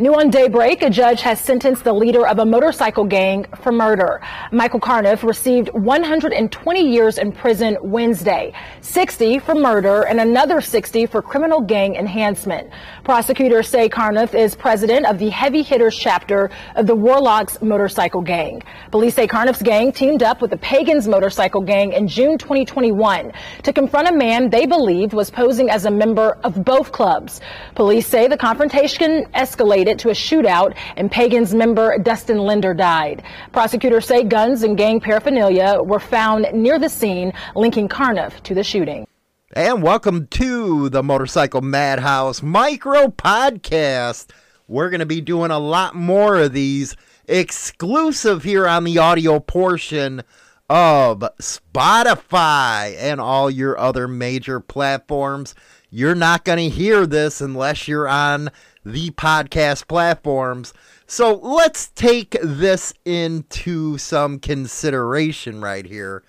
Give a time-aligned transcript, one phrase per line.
[0.00, 4.20] New on daybreak, a judge has sentenced the leader of a motorcycle gang for murder.
[4.52, 11.20] Michael Karnuth received 120 years in prison Wednesday, 60 for murder and another 60 for
[11.20, 12.70] criminal gang enhancement.
[13.02, 18.62] Prosecutors say Karnuth is president of the heavy hitters chapter of the Warlocks motorcycle gang.
[18.92, 23.32] Police say Karnuth's gang teamed up with the Pagans motorcycle gang in June 2021
[23.64, 27.40] to confront a man they believed was posing as a member of both clubs.
[27.74, 33.22] Police say the confrontation escalated escalated to a shootout and Pagans member Dustin Lindner died.
[33.52, 38.64] Prosecutors say guns and gang paraphernalia were found near the scene linking Karnuth to the
[38.64, 39.06] shooting.
[39.54, 44.30] And welcome to the Motorcycle Madhouse Micro Podcast.
[44.66, 46.94] We're going to be doing a lot more of these
[47.26, 50.22] exclusive here on the audio portion
[50.68, 55.54] of Spotify and all your other major platforms.
[55.90, 58.50] You're not going to hear this unless you're on
[58.92, 60.72] the podcast platforms.
[61.06, 66.22] So let's take this into some consideration right here.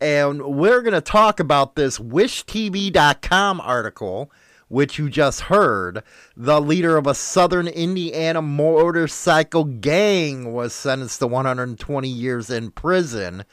[0.00, 4.30] And we're going to talk about this WishTV.com article,
[4.68, 6.02] which you just heard.
[6.36, 13.44] The leader of a southern Indiana motorcycle gang was sentenced to 120 years in prison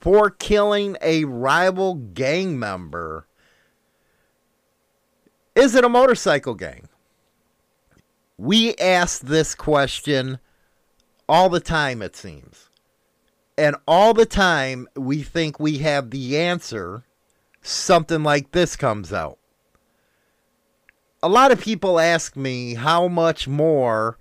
[0.00, 3.26] for killing a rival gang member.
[5.54, 6.89] Is it a motorcycle gang?
[8.40, 10.38] We ask this question
[11.28, 12.70] all the time, it seems.
[13.58, 17.04] And all the time, we think we have the answer.
[17.60, 19.36] Something like this comes out.
[21.22, 24.16] A lot of people ask me how much more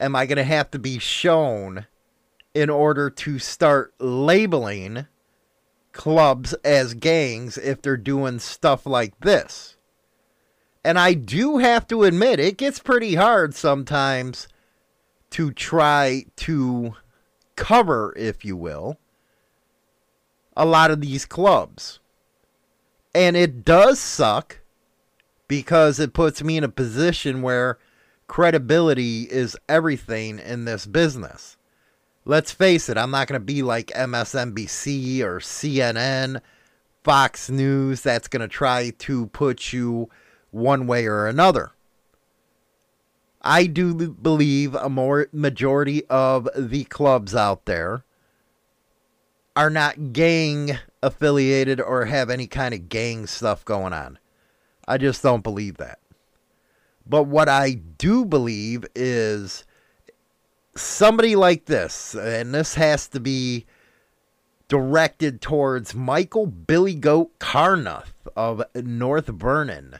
[0.00, 1.86] am I going to have to be shown
[2.54, 5.06] in order to start labeling
[5.92, 9.77] clubs as gangs if they're doing stuff like this.
[10.84, 14.48] And I do have to admit, it gets pretty hard sometimes
[15.30, 16.94] to try to
[17.56, 18.98] cover, if you will,
[20.56, 22.00] a lot of these clubs.
[23.14, 24.60] And it does suck
[25.48, 27.78] because it puts me in a position where
[28.26, 31.56] credibility is everything in this business.
[32.24, 36.42] Let's face it, I'm not going to be like MSNBC or CNN,
[37.02, 40.10] Fox News that's going to try to put you
[40.50, 41.72] one way or another.
[43.42, 48.02] I do believe a more majority of the clubs out there
[49.54, 54.18] are not gang affiliated or have any kind of gang stuff going on.
[54.86, 55.98] I just don't believe that.
[57.06, 59.64] But what I do believe is
[60.74, 63.66] somebody like this, and this has to be
[64.68, 69.98] directed towards Michael Billy Goat Karnuth of North Vernon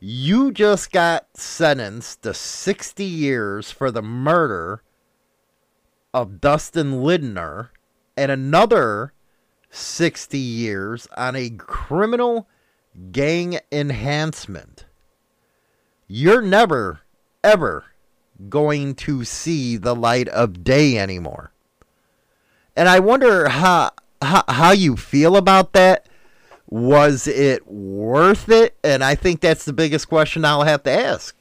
[0.00, 4.82] you just got sentenced to 60 years for the murder
[6.14, 7.70] of Dustin Lindner
[8.16, 9.12] and another
[9.70, 12.48] 60 years on a criminal
[13.12, 14.86] gang enhancement.
[16.06, 17.00] You're never,
[17.42, 17.86] ever
[18.48, 21.52] going to see the light of day anymore.
[22.76, 23.90] And I wonder how,
[24.22, 26.07] how, how you feel about that
[26.68, 28.76] was it worth it?
[28.84, 31.34] And I think that's the biggest question I'll have to ask.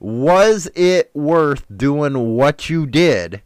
[0.00, 3.42] Was it worth doing what you did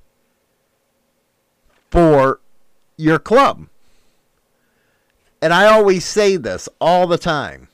[1.91, 2.41] for
[2.97, 3.67] your club?
[5.43, 7.69] And I always say this all the time.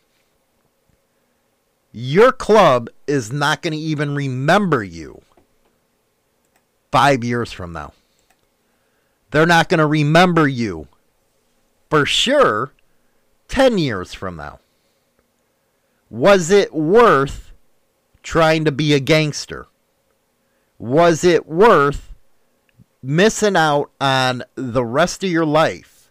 [1.93, 5.22] Your club is not going to even remember you
[6.91, 7.93] five years from now.
[9.31, 10.88] They're not going to remember you
[11.91, 12.72] for sure
[13.55, 14.59] 10 years from now?
[16.11, 17.53] Was it worth
[18.21, 19.69] trying to be a gangster?
[20.77, 22.13] Was it worth
[23.01, 26.11] missing out on the rest of your life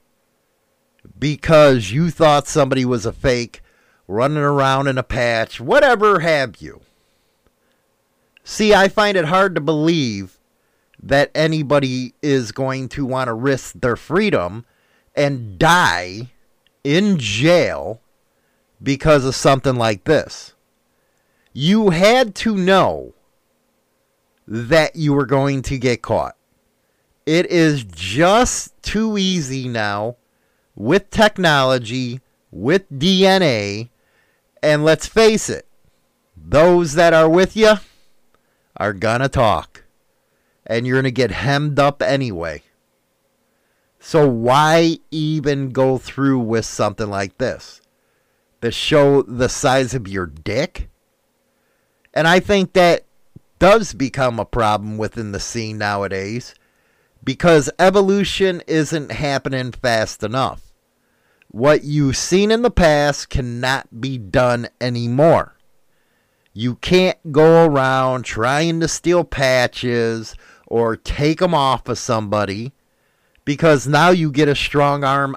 [1.20, 3.60] because you thought somebody was a fake,
[4.08, 6.80] running around in a patch, whatever have you?
[8.46, 10.40] See, I find it hard to believe
[10.98, 14.64] that anybody is going to want to risk their freedom
[15.14, 16.30] and die
[16.84, 18.02] in jail
[18.82, 20.54] because of something like this.
[21.54, 23.14] You had to know
[24.48, 26.36] that you were going to get caught.
[27.26, 30.18] It is just too easy now
[30.76, 32.20] with technology,
[32.52, 33.90] with DNA,
[34.62, 35.68] and let's face it,
[36.36, 37.76] those that are with you
[38.78, 39.84] are gonna talk.
[40.66, 42.64] And you're gonna get hemmed up anyway.
[44.06, 47.82] So why even go through with something like this?
[48.62, 50.90] To show the size of your dick?
[52.14, 53.06] And I think that
[53.60, 56.54] does become a problem within the scene nowadays
[57.24, 60.74] because evolution isn't happening fast enough.
[61.48, 65.56] What you've seen in the past cannot be done anymore.
[66.52, 70.36] You can't go around trying to steal patches
[70.68, 72.74] or take them off of somebody
[73.46, 75.36] because now you get a strong arm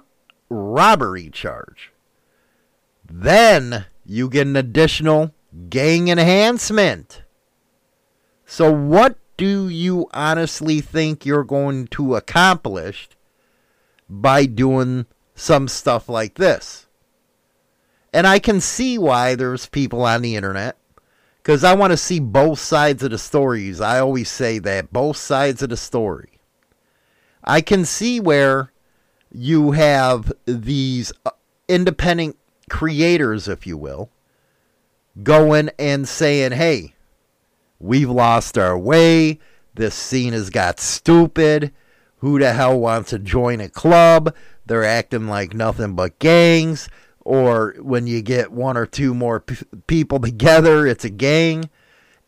[0.48, 1.92] robbery charge.
[3.04, 5.32] Then you get an additional
[5.68, 7.22] gang enhancement.
[8.44, 13.08] So, what do you honestly think you're going to accomplish
[14.08, 16.86] by doing some stuff like this?
[18.12, 20.76] And I can see why there's people on the internet
[21.42, 23.80] because I want to see both sides of the stories.
[23.80, 26.35] I always say that both sides of the story.
[27.46, 28.72] I can see where
[29.30, 31.30] you have these uh,
[31.68, 32.36] independent
[32.68, 34.10] creators, if you will,
[35.22, 36.94] going and saying, hey,
[37.78, 39.38] we've lost our way.
[39.74, 41.72] This scene has got stupid.
[42.18, 44.34] Who the hell wants to join a club?
[44.64, 46.88] They're acting like nothing but gangs.
[47.20, 51.70] Or when you get one or two more p- people together, it's a gang.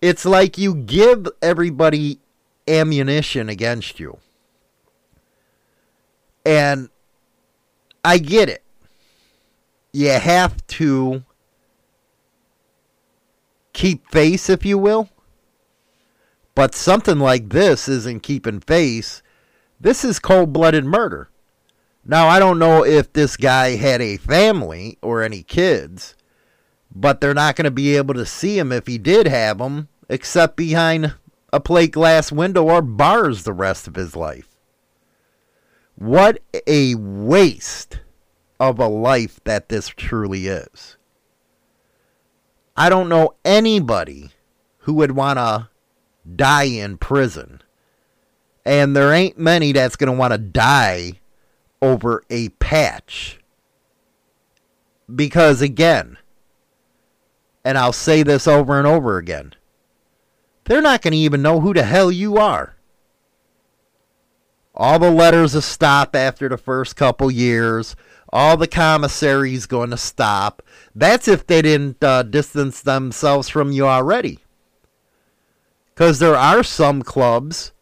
[0.00, 2.20] It's like you give everybody
[2.68, 4.18] ammunition against you.
[6.44, 6.88] And
[8.04, 8.62] I get it.
[9.92, 11.24] You have to
[13.72, 15.08] keep face, if you will.
[16.54, 19.22] But something like this isn't keeping face.
[19.80, 21.30] This is cold blooded murder.
[22.04, 26.16] Now, I don't know if this guy had a family or any kids,
[26.94, 29.88] but they're not going to be able to see him if he did have them,
[30.08, 31.14] except behind
[31.52, 34.47] a plate glass window or bars the rest of his life.
[35.98, 37.98] What a waste
[38.60, 40.96] of a life that this truly is.
[42.76, 44.30] I don't know anybody
[44.82, 45.68] who would want to
[46.36, 47.62] die in prison.
[48.64, 51.14] And there ain't many that's going to want to die
[51.82, 53.40] over a patch.
[55.12, 56.16] Because again,
[57.64, 59.54] and I'll say this over and over again,
[60.66, 62.77] they're not going to even know who the hell you are.
[64.78, 67.96] All the letters will stop after the first couple years.
[68.32, 70.62] All the commissaries going to stop.
[70.94, 74.38] That's if they didn't uh, distance themselves from you already.
[75.92, 77.72] Because there are some clubs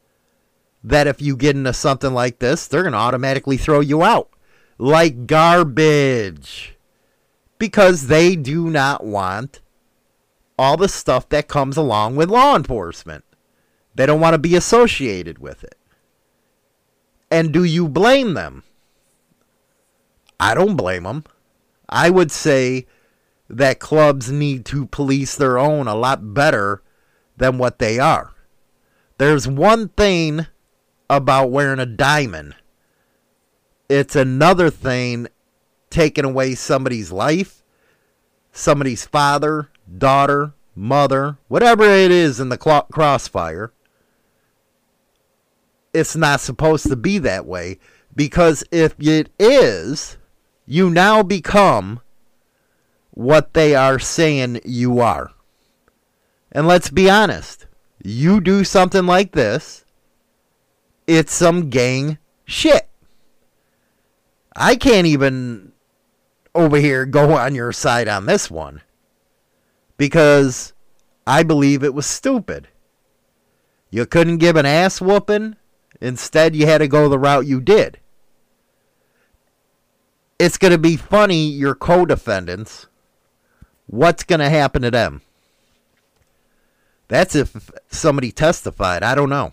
[0.83, 4.31] that if you get into something like this, they're going to automatically throw you out.
[4.79, 6.77] Like garbage.
[7.59, 9.61] Because they do not want
[10.59, 13.25] all the stuff that comes along with law enforcement.
[13.95, 15.76] They don't want to be associated with it.
[17.37, 18.63] And do you blame them?
[20.41, 21.25] I don't blame them.
[21.87, 22.87] I would say
[23.51, 26.83] that clubs need to police their own a lot better
[27.37, 28.33] than what they are.
[29.19, 30.47] There's one thing
[31.11, 32.55] about wearing a diamond.
[33.91, 35.27] It's another thing
[35.91, 37.63] taking away somebody's life,
[38.51, 39.69] somebody's father,
[39.99, 43.75] daughter, mother, whatever it is in the crossfire
[45.97, 47.79] it's not supposed to be that way
[48.15, 50.19] because if it is,
[50.67, 52.01] you now become
[53.13, 55.31] what they are saying you are.
[56.53, 57.67] And let's be honest,
[58.05, 59.87] you do something like this,
[61.07, 62.89] it's some gang shit.
[64.55, 65.73] I can't even
[66.55, 68.83] over here go on your side on this one
[69.97, 70.75] because
[71.27, 72.69] I believe it was stupid.
[73.91, 75.57] You couldn't give an ass whooping
[76.01, 77.99] Instead, you had to go the route you did.
[80.39, 82.87] It's going to be funny, your co defendants.
[83.87, 85.23] What's going to happen to them?
[87.09, 89.03] That's if somebody testified.
[89.03, 89.53] I don't know.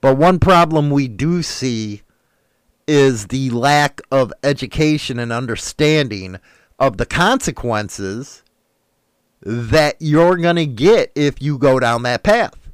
[0.00, 2.02] But one problem we do see
[2.86, 6.38] is the lack of education and understanding
[6.78, 8.42] of the consequences
[9.40, 12.68] that you're going to get if you go down that path.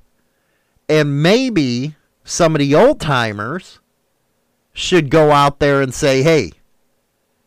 [0.89, 1.95] And maybe
[2.31, 3.81] some of the old timers
[4.73, 6.53] should go out there and say, hey,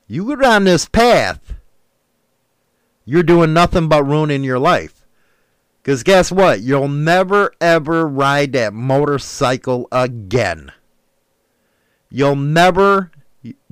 [0.08, 1.54] you go down this path,
[3.06, 5.06] you're doing nothing but ruining your life.
[5.82, 6.60] Because guess what?
[6.62, 10.72] You'll never ever ride that motorcycle again.
[12.10, 13.12] You'll never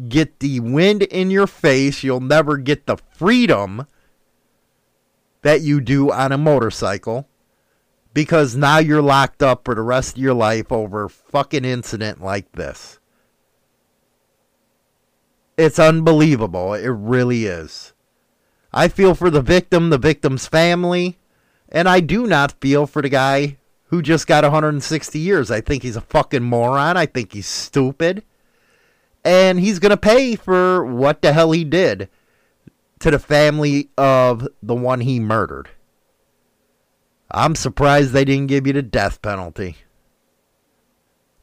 [0.07, 2.03] get the wind in your face.
[2.03, 3.85] You'll never get the freedom
[5.41, 7.27] that you do on a motorcycle
[8.13, 12.21] because now you're locked up for the rest of your life over a fucking incident
[12.21, 12.99] like this.
[15.57, 16.73] It's unbelievable.
[16.73, 17.93] It really is.
[18.73, 21.17] I feel for the victim, the victim's family,
[21.71, 25.49] And I do not feel for the guy who just got 160 years.
[25.49, 26.97] I think he's a fucking moron.
[26.97, 28.23] I think he's stupid.
[29.23, 32.09] And he's going to pay for what the hell he did
[32.99, 35.69] to the family of the one he murdered.
[37.33, 39.77] I'm surprised they didn't give you the death penalty.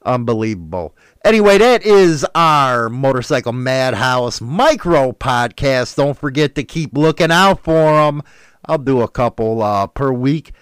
[0.04, 0.94] Unbelievable.
[1.24, 5.96] Anyway, that is our Motorcycle Madhouse micro podcast.
[5.96, 8.22] Don't forget to keep looking out for them.
[8.64, 10.52] I'll do a couple uh, per week,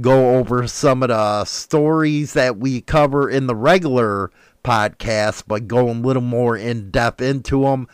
[0.00, 4.30] go over some of the stories that we cover in the regular
[4.64, 7.88] podcast, but go a little more in depth into them.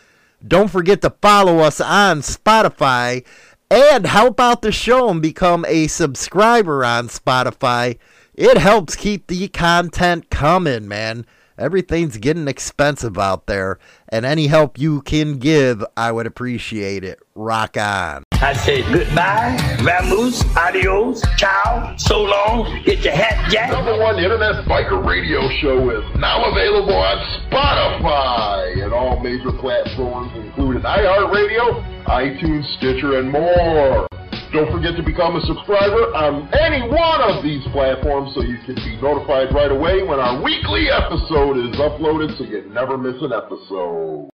[0.47, 3.25] Don't forget to follow us on Spotify
[3.73, 7.97] and help out the show and become a subscriber on Spotify.
[8.35, 11.25] It helps keep the content coming, man.
[11.57, 13.79] Everything's getting expensive out there,
[14.11, 17.21] and any help you can give, I would appreciate it.
[17.35, 18.22] Rock on.
[18.43, 19.57] I say goodbye,
[19.87, 23.71] vamoose, adios, ciao, so long, get your hat jack.
[23.71, 30.33] Number one internet biker radio show is now available on Spotify and all major platforms,
[30.35, 34.09] including iHeartRadio, iTunes, Stitcher, and more.
[34.53, 38.75] Don't forget to become a subscriber on any one of these platforms so you can
[38.75, 43.33] be notified right away when our weekly episode is uploaded so you never miss an
[43.33, 44.31] episode.